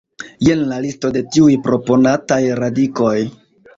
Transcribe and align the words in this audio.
Jen 0.45 0.61
la 0.71 0.79
listo 0.85 1.11
de 1.17 1.23
tiuj 1.35 1.53
proponataj 1.67 2.41
radikoj. 2.65 3.17